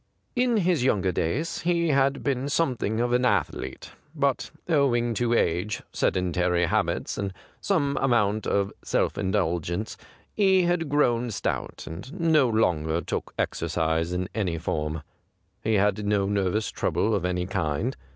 [0.35, 5.83] In his younger days he had been soinething of an athlete, but owing to age,
[5.93, 9.97] sedentary habits, and some amount of self indulgence,
[10.33, 15.03] he had grown stout, and no longer took exercise in any form.
[15.63, 17.95] He had no nervous trouble of any kind.